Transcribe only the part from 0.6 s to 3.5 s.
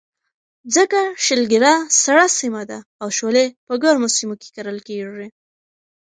ځکه شلګر سړه سیمه ده او شولې